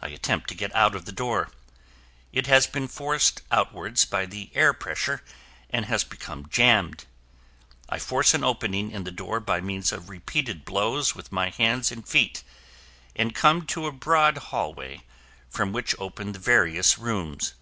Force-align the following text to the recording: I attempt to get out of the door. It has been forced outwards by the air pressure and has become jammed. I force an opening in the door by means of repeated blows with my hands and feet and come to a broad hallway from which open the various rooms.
I 0.00 0.08
attempt 0.08 0.48
to 0.48 0.54
get 0.54 0.74
out 0.74 0.94
of 0.94 1.04
the 1.04 1.12
door. 1.12 1.50
It 2.32 2.46
has 2.46 2.66
been 2.66 2.88
forced 2.88 3.42
outwards 3.50 4.06
by 4.06 4.24
the 4.24 4.50
air 4.54 4.72
pressure 4.72 5.22
and 5.68 5.84
has 5.84 6.02
become 6.02 6.48
jammed. 6.48 7.04
I 7.86 7.98
force 7.98 8.32
an 8.32 8.42
opening 8.42 8.90
in 8.90 9.04
the 9.04 9.10
door 9.10 9.38
by 9.38 9.60
means 9.60 9.92
of 9.92 10.08
repeated 10.08 10.64
blows 10.64 11.14
with 11.14 11.30
my 11.30 11.50
hands 11.50 11.92
and 11.92 12.08
feet 12.08 12.42
and 13.14 13.34
come 13.34 13.66
to 13.66 13.84
a 13.86 13.92
broad 13.92 14.38
hallway 14.38 15.02
from 15.50 15.74
which 15.74 15.94
open 15.98 16.32
the 16.32 16.38
various 16.38 16.96
rooms. 16.96 17.52